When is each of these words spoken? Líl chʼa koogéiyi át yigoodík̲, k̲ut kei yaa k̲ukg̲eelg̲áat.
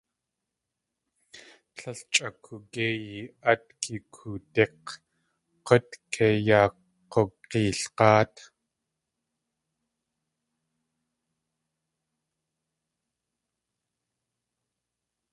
Líl 1.81 1.99
chʼa 2.13 2.27
koogéiyi 2.43 3.19
át 3.51 3.65
yigoodík̲, 3.89 4.87
k̲ut 5.65 5.89
kei 6.13 6.37
yaa 6.47 6.69
k̲ukg̲eelg̲áat. 7.11 8.35